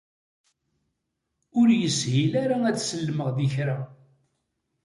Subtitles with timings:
[1.59, 3.79] Ur yeshil ara ad sellmeɣ di kra.